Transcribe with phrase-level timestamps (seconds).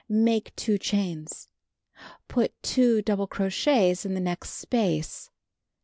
[0.09, 1.47] Make 2 chains.
[2.27, 5.29] Put 2 double crochets in the next space.